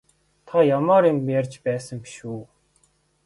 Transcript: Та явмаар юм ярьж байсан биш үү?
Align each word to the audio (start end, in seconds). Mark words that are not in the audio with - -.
Та 0.47 0.57
явмаар 0.77 1.03
юм 1.11 1.17
ярьж 1.39 1.53
байсан 1.65 1.97
биш 2.07 2.15
үү? 2.31 2.41